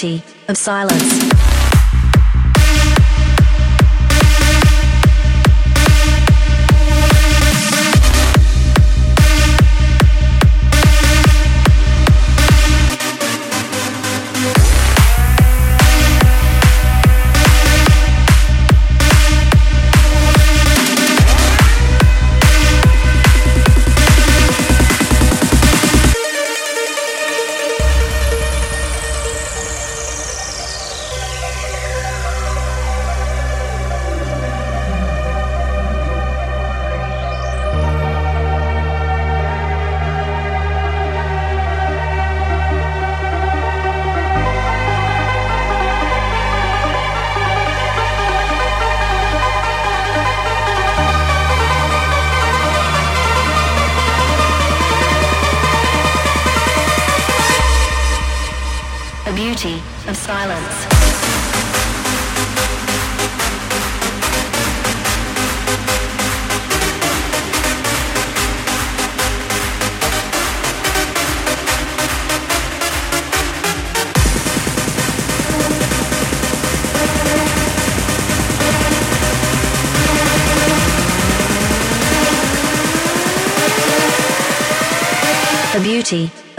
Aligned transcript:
beauty 0.00 0.22
of 0.48 0.56
silence. 0.56 1.47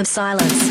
Silence. 0.10 0.69